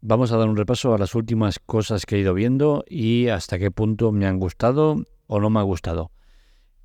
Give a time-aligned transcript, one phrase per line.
[0.00, 3.58] Vamos a dar un repaso a las últimas cosas que he ido viendo y hasta
[3.58, 6.10] qué punto me han gustado o no me ha gustado.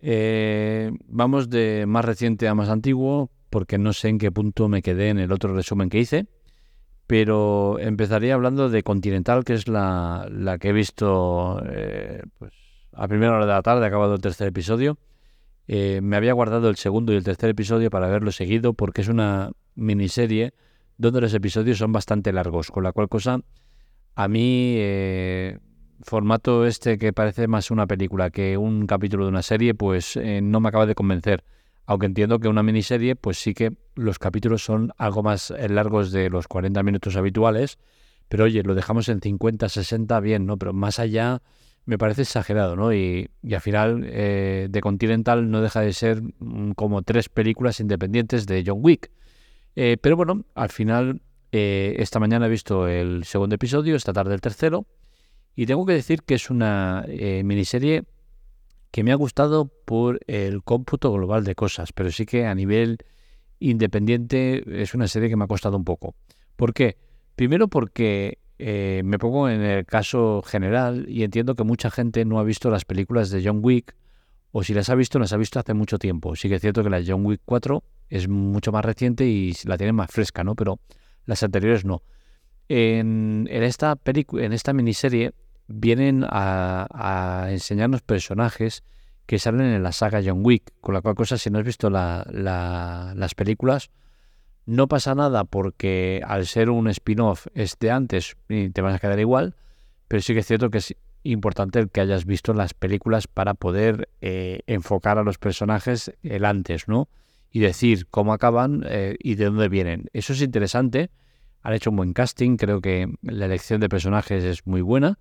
[0.00, 4.82] Eh, vamos de más reciente a más antiguo porque no sé en qué punto me
[4.82, 6.26] quedé en el otro resumen que hice,
[7.06, 10.26] pero empezaría hablando de Continental, que es la,
[10.60, 12.52] que he visto eh, pues,
[12.92, 14.98] a primera hora de la tarde, acabado el tercer episodio.
[15.68, 19.08] Eh, me había guardado el segundo y el tercer episodio para verlo seguido porque es
[19.08, 20.54] una miniserie
[21.02, 23.40] donde los episodios son bastante largos, con la cual cosa
[24.14, 25.58] a mí eh,
[26.02, 30.40] formato este que parece más una película que un capítulo de una serie, pues eh,
[30.42, 31.44] no me acaba de convencer.
[31.84, 36.30] Aunque entiendo que una miniserie, pues sí que los capítulos son algo más largos de
[36.30, 37.78] los 40 minutos habituales,
[38.28, 40.56] pero oye, lo dejamos en 50, 60, bien, ¿no?
[40.56, 41.42] Pero más allá
[41.84, 42.92] me parece exagerado, ¿no?
[42.92, 48.46] Y, al final eh, The Continental no deja de ser mm, como tres películas independientes
[48.46, 49.10] de John Wick.
[49.76, 54.34] Eh, pero bueno, al final eh, esta mañana he visto el segundo episodio, esta tarde
[54.34, 54.86] el tercero,
[55.54, 57.04] y tengo que decir que es una
[57.44, 58.04] miniserie
[58.90, 62.98] que me ha gustado por el cómputo global de cosas, pero sí que a nivel
[63.58, 66.14] independiente es una serie que me ha costado un poco.
[66.56, 66.98] ¿Por qué?
[67.36, 72.38] Primero porque eh, me pongo en el caso general y entiendo que mucha gente no
[72.38, 73.96] ha visto las películas de John Wick
[74.52, 76.36] o si las ha visto, las ha visto hace mucho tiempo.
[76.36, 79.78] Sí que es cierto que la John Wick 4 es mucho más reciente y la
[79.78, 80.54] tienen más fresca, ¿no?
[80.54, 80.78] Pero
[81.24, 82.02] las anteriores no.
[82.68, 85.32] En, esta, en esta miniserie
[85.66, 88.84] vienen a, enseñarnos personajes
[89.26, 91.88] que salen en la saga John Wick, con la cual cosa, si no has visto
[91.88, 93.90] las películas,
[94.66, 98.98] no pasa nada porque al ser un spin-off es de antes y te vas a
[98.98, 99.56] quedar igual,
[100.08, 100.80] pero sí que es cierto que
[101.22, 106.44] importante el que hayas visto las películas para poder eh, enfocar a los personajes el
[106.44, 107.08] antes, ¿no?
[107.50, 110.08] Y decir cómo acaban eh, y de dónde vienen.
[110.12, 111.10] Eso es interesante.
[111.62, 115.18] Han hecho un buen casting, creo que la elección de personajes es muy buena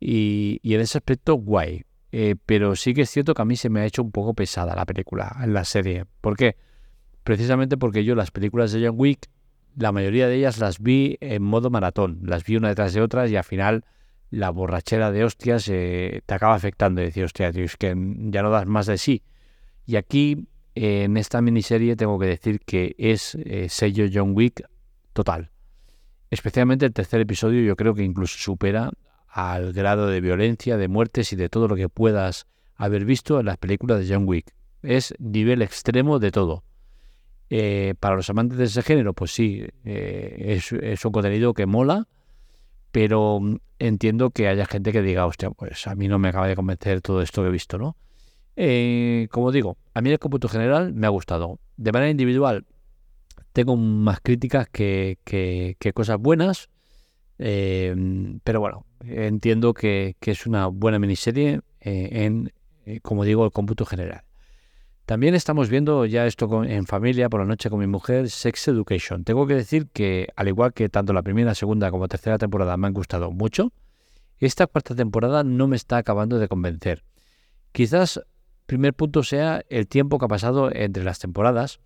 [0.00, 1.84] y, en ese aspecto guay.
[2.10, 4.34] Eh, pero sí que es cierto que a mí se me ha hecho un poco
[4.34, 6.04] pesada la película, la serie.
[6.20, 6.56] ¿Por qué?
[7.28, 9.28] precisamente porque yo las películas de John Wick,
[9.76, 13.30] la mayoría de ellas las vi en modo maratón, las vi una detrás de otras
[13.30, 13.84] y al final
[14.30, 18.50] la borrachera de hostias eh, te acaba afectando y decir, hostia, es que ya no
[18.50, 19.22] das más de sí.
[19.86, 24.62] Y aquí, en esta miniserie, tengo que decir que es eh, sello John Wick
[25.12, 25.50] total.
[26.30, 28.90] Especialmente el tercer episodio, yo creo que incluso supera
[29.28, 32.46] al grado de violencia, de muertes y de todo lo que puedas
[32.76, 34.54] haber visto en las películas de John Wick.
[34.82, 36.64] Es nivel extremo de todo.
[37.50, 42.06] Eh, para los amantes de ese género, pues sí, eh, es, un contenido que mola,
[42.92, 46.48] pero mm, entiendo que haya gente que diga, hostia, pues a mí no me acaba
[46.48, 47.96] de convencer todo esto que he visto, ¿no?
[48.56, 51.60] Eh, como digo, a mí el cómputo general me ha gustado.
[51.76, 52.66] De manera individual,
[53.52, 55.18] tengo más críticas que,
[55.94, 56.68] cosas buenas,
[57.36, 62.52] pero bueno, entiendo que, que, es una buena miniserie en,
[63.02, 64.22] como digo, el cómputo general.
[65.08, 69.24] También estamos viendo ya esto en familia por la noche con mi mujer, Sex Education.
[69.24, 72.88] Tengo que decir que, al igual que tanto la primera, segunda como tercera temporada me
[72.88, 73.72] han gustado mucho,
[74.36, 77.04] esta cuarta temporada no me está acabando de convencer.
[77.72, 78.20] Quizás
[78.66, 81.80] primer punto sea el tiempo que ha pasado entre las temporadas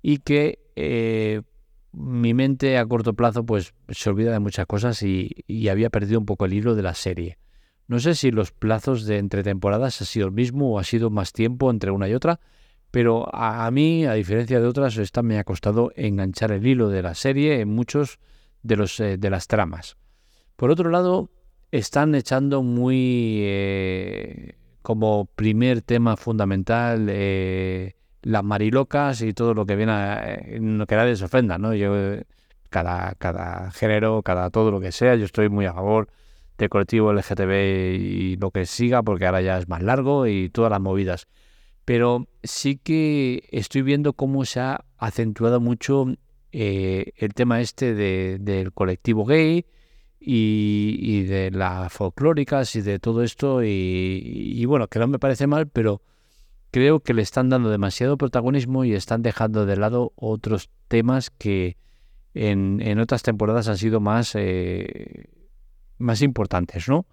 [0.00, 1.42] y que eh,
[1.90, 6.20] mi mente a corto plazo pues se olvida de muchas cosas y, y había perdido
[6.20, 7.38] un poco el hilo de la serie.
[7.88, 11.10] No sé si los plazos de entre temporadas ha sido el mismo o ha sido
[11.10, 12.38] más tiempo entre una y otra,
[12.90, 17.02] pero a, mí, a diferencia de otras, esta me ha costado enganchar el hilo de
[17.02, 18.18] la serie en muchos
[18.62, 19.96] de, los, eh, de las tramas.
[20.56, 21.30] Por otro lado,
[21.70, 29.76] están echando muy eh, como primer tema fundamental eh, las marilocas y todo lo que
[29.76, 31.74] viene a no que nadie se ¿no?
[31.74, 31.94] Yo
[32.70, 36.08] cada, cada género, cada todo lo que sea, yo estoy muy a favor
[36.58, 40.70] del colectivo LGTB y lo que siga, porque ahora ya es más largo y todas
[40.70, 41.26] las movidas
[41.90, 46.06] pero sí que estoy viendo cómo se ha acentuado mucho
[46.52, 49.66] eh, el tema este del colectivo gay
[50.20, 55.66] y, de las folclóricas y de todo esto y, bueno, que no me parece mal,
[55.66, 56.00] pero
[56.70, 61.76] creo que le están dando demasiado protagonismo y están dejando de lado otros temas que
[62.34, 65.28] en, otras temporadas han sido más, eh,
[65.98, 67.04] más importantes, ¿no?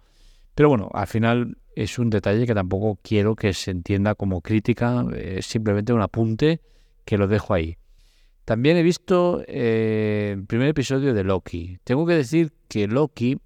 [0.58, 5.06] Pero bueno, al final es un detalle que tampoco quiero que se entienda como crítica,
[5.16, 6.60] es simplemente un apunte
[7.04, 7.78] que lo dejo ahí.
[8.44, 11.78] También he visto eh, el primer episodio de Loki.
[11.84, 13.38] Tengo que decir que Loki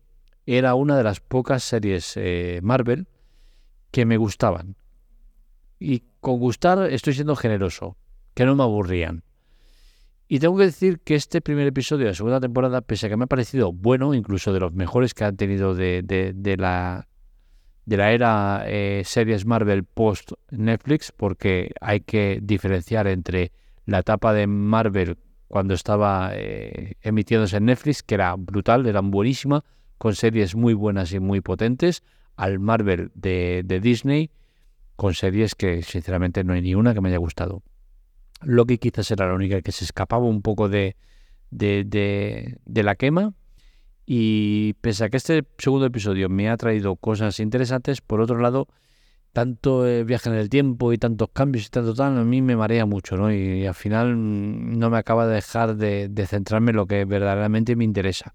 [0.47, 3.07] era una de las pocas series eh, Marvel
[3.91, 4.77] que me gustaban.
[5.79, 7.99] Y con gustar estoy siendo generoso,
[8.33, 9.23] que no me aburrían.
[10.33, 13.19] Y tengo que decir que este primer episodio de la segunda temporada, pese a que
[13.19, 17.07] me ha parecido bueno, incluso de los mejores que han tenido de, de, la,
[17.85, 23.53] de la era eh, series Marvel post Netflix, porque hay que diferenciar entre
[23.85, 25.19] la etapa de Marvel
[25.49, 29.63] cuando estaba eh, emitiéndose en Netflix, que era brutal, eran buenísima,
[29.99, 32.03] con series muy buenas y muy potentes,
[32.37, 34.31] al Marvel de, de Disney,
[34.97, 37.63] con series que sinceramente no hay ni una que me haya gustado.
[38.45, 40.97] Loki quizás era la única que se escapaba un poco de,
[41.53, 43.35] de, la quema.
[44.05, 48.67] Y pese a que este segundo episodio me ha traído cosas interesantes, por otro lado,
[49.33, 52.85] tanto viaje en el tiempo y tantos cambios y tanto tal, a mí me marea
[52.85, 53.33] mucho, ¿no?
[53.33, 57.77] Y, al final mm, no me acaba de dejar de, centrarme en lo que verdaderamente
[57.77, 58.35] me interesa.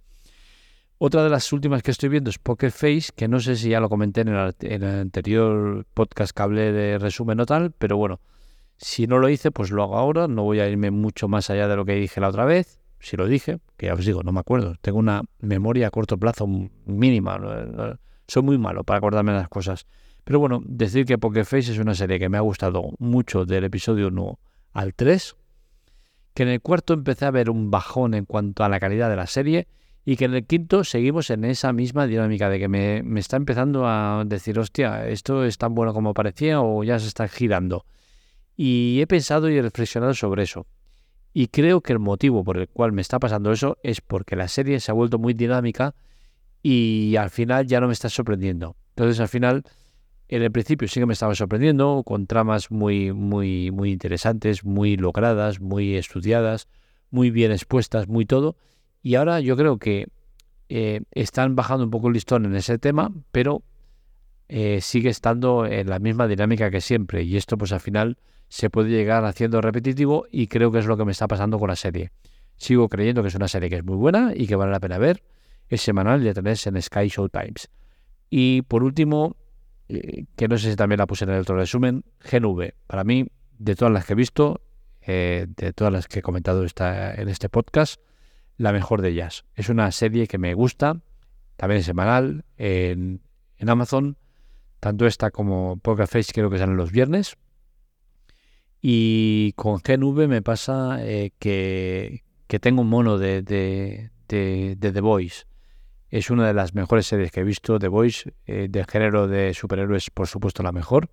[1.00, 3.80] Otra de las últimas que estoy viendo es Poker Face, que no sé si ya
[3.80, 7.98] lo comenté en el, en el anterior podcast que hablé de resumen o tal, pero
[7.98, 8.20] bueno,
[8.78, 10.28] si no lo hice, pues lo hago ahora.
[10.28, 12.80] No voy a irme mucho más allá de lo que dije la otra vez.
[13.00, 14.76] Si lo dije, que ya os digo, no me acuerdo.
[14.82, 16.48] Tengo una memoria a corto plazo
[16.86, 17.40] mínima.
[18.28, 19.86] Soy muy malo para acordarme de las cosas.
[20.24, 23.64] Pero bueno, decir que Poker Face es una serie que me ha gustado mucho del
[23.64, 24.40] episodio 1
[24.74, 25.36] al 3.
[26.34, 29.16] Que en el cuarto empecé a ver un bajón en cuanto a la calidad de
[29.16, 29.68] la serie.
[30.06, 33.38] Y que en el quinto seguimos en esa misma dinámica de que me, me está
[33.38, 37.86] empezando a decir, hostia, esto es tan bueno como parecía o ya se está girando.
[38.58, 40.66] Y he pensado y he reflexionado sobre eso.
[41.32, 44.48] Y creo que el motivo por el cual me está pasando eso es porque la
[44.48, 45.94] serie se ha vuelto muy dinámica
[46.64, 48.76] y al final ya no me está sorprendiendo.
[48.90, 49.64] Entonces al final,
[50.28, 54.98] en el principio sí que me estaba sorprendiendo, con tramas muy, muy, muy interesantes, muy
[54.98, 56.68] logradas, muy estudiadas,
[57.12, 58.58] muy bien expuestas, muy todo.
[59.04, 60.08] Y ahora yo creo que
[60.70, 63.62] eh, están bajando un poco el listón en ese tema, pero
[64.50, 67.22] eh, sigue estando en la misma dinámica que siempre.
[67.22, 68.18] Y esto pues al final
[68.50, 71.70] se puede llegar haciendo repetitivo y creo que es lo que me está pasando con
[71.70, 72.12] la serie.
[72.56, 74.98] Sigo creyendo que es una serie que es muy buena y que vale la pena
[74.98, 75.24] ver.
[75.68, 77.70] Es semanal y la tenéis en Sky Show Times.
[78.30, 79.36] Y por último,
[79.90, 82.74] eh, que no sé si también la puse en el otro resumen, GNV.
[82.88, 83.28] Para mí,
[83.58, 84.62] de todas las que he visto,
[85.02, 88.02] eh, de todas las que he comentado esta, en este podcast,
[88.58, 89.46] la mejor de ellas.
[89.56, 91.02] Es una serie que me gusta,
[91.58, 93.22] también semanal, en,
[93.58, 94.18] en Amazon.
[94.80, 97.38] Tanto esta como Poker Face creo que salen los viernes.
[98.82, 102.24] Y con GNV me pasa eh, que,
[102.62, 105.46] tengo un mono de, de, The Voice.
[106.10, 107.80] Es una de las mejores series que he visto.
[107.80, 111.10] The Voice, eh, del género de superhéroes, por supuesto, la mejor.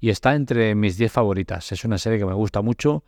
[0.00, 1.70] Y está entre mis 10 favoritas.
[1.72, 3.04] Es una serie que me gusta mucho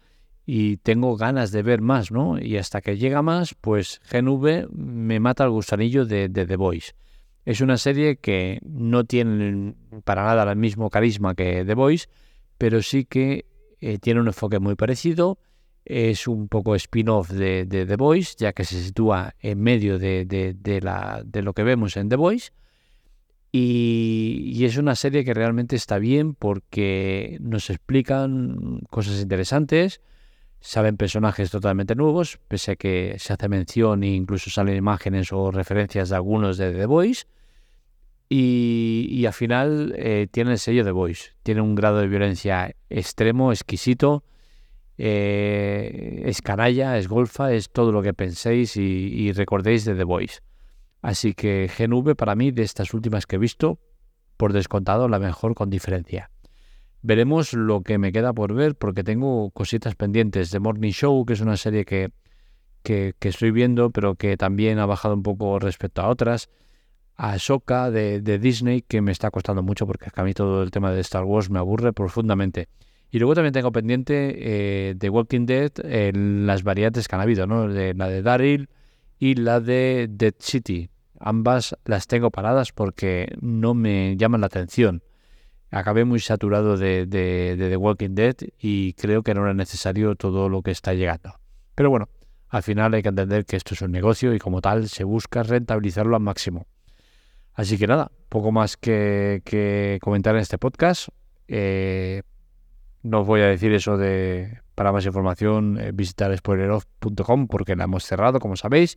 [0.46, 2.38] y tengo ganas de ver más, ¿no?
[2.38, 6.93] Y hasta que llega más, pues GNV me mata el gusanillo de, de The Voice.
[7.44, 9.75] Es una serie que no tiene
[10.05, 12.08] para nada el mismo carisma que The Voice,
[12.56, 13.46] pero sí que
[13.80, 15.38] eh, tiene un enfoque muy parecido.
[15.84, 21.42] Es un poco spin-off de, The Voice, ya que se sitúa en medio de, de
[21.42, 22.50] lo que vemos en The Voice.
[23.50, 30.02] Y, es una serie que realmente está bien porque nos explican cosas interesantes,
[30.60, 35.50] salen personajes totalmente nuevos, pese a que se hace mención e incluso salen imágenes o
[35.50, 37.25] referencias de algunos de The Voice.
[38.30, 41.30] Y, al final eh, tiene el sello de Voice.
[41.42, 44.22] Tiene un grado de violencia extremo, exquisito.
[44.98, 50.40] Eh, es canalla, es golfa, es todo lo que penséis y, recordéis de The Voice.
[51.00, 53.78] Así que GNV para mí, de estas últimas que he visto,
[54.37, 56.30] por descontado, la mejor con diferencia.
[57.00, 60.50] Veremos lo que me queda por ver porque tengo cositas pendientes.
[60.50, 62.11] The Morning Show, que es una serie que,
[62.82, 66.50] que, que estoy viendo, pero que también ha bajado un poco respecto a otras
[67.18, 70.92] a Ahsoka de, Disney, que me está costando mucho porque a mí todo el tema
[70.92, 72.68] de Star Wars me aburre profundamente.
[73.10, 77.46] Y luego también tengo pendiente eh, de Walking Dead en las variantes que han habido,
[77.46, 77.66] ¿no?
[77.66, 78.68] La de Daryl
[79.18, 80.90] y la de Dead City.
[81.18, 85.02] Ambas las tengo paradas porque no me llaman la atención.
[85.72, 90.14] Acabé muy saturado de, de, de The Walking Dead y creo que no era necesario
[90.14, 91.34] todo lo que está llegando.
[91.75, 92.08] Pero bueno,
[92.48, 95.42] al final hay que entender que esto es un negocio y como tal se busca
[95.42, 96.66] rentabilizarlo al máximo.
[97.59, 101.09] Así que nada, poco más que, comentar en este podcast.
[101.49, 102.23] Eh,
[103.03, 107.83] no os voy a decir eso de para más información eh, visitar spoileroff.com porque la
[107.83, 108.97] hemos cerrado, como sabéis.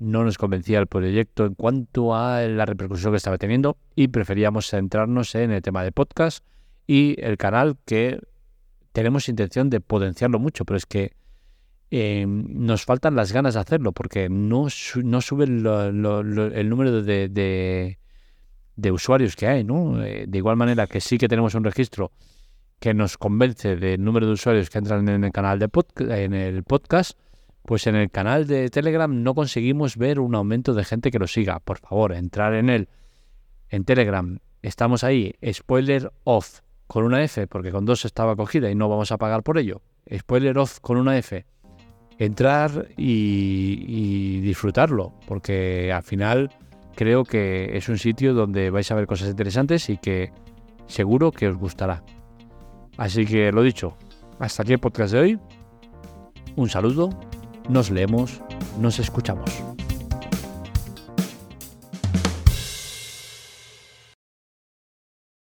[0.00, 4.68] No nos convencía el proyecto en cuanto a la repercusión que estaba teniendo y preferíamos
[4.68, 6.44] centrarnos en el tema de podcast
[6.88, 8.18] y el canal que
[8.90, 11.12] tenemos intención de potenciarlo mucho, pero es que
[11.92, 14.66] eh, nos faltan las ganas de hacerlo porque no,
[15.04, 17.99] no sube el número de, de
[18.90, 20.02] usuarios que hay, ¿no?
[20.02, 22.12] Eh, de igual manera que sí que tenemos un registro
[22.78, 26.32] que nos convence del número de usuarios que entran en el canal de podcast, en
[26.34, 27.18] el podcast,
[27.62, 31.26] Pues en el canal de Telegram no conseguimos ver un aumento de gente que lo
[31.26, 31.60] siga.
[31.60, 32.88] Por favor, entrar en él.
[33.68, 38.74] En Telegram estamos ahí, spoiler off, con una F, porque con dos estaba cogida y
[38.74, 39.82] no vamos a pagar por ello.
[40.12, 41.44] Spoiler off con una F.
[42.18, 46.50] Entrar y disfrutarlo, porque al final
[46.94, 50.32] creo que es un sitio donde vais a ver cosas interesantes y que
[50.86, 52.02] seguro que os gustará.
[52.96, 53.96] Así que lo dicho,
[54.38, 55.40] hasta aquí el podcast de hoy.
[56.56, 57.10] Un saludo,
[57.68, 58.42] nos leemos,
[58.78, 59.69] nos escuchamos.